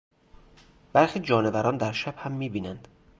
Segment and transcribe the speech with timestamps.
[0.93, 2.87] برخی جانوران در شب هم میبینند.